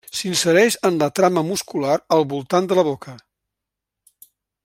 S'insereix 0.19 0.77
en 0.89 0.95
la 1.03 1.09
trama 1.19 1.43
muscular 1.49 1.99
al 2.17 2.25
voltant 2.33 2.71
de 2.73 2.79
la 2.81 2.87
boca. 3.13 3.17